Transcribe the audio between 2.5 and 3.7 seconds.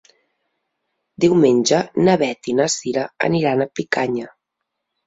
i na Cira aniran